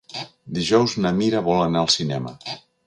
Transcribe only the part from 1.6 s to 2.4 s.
anar al cinema.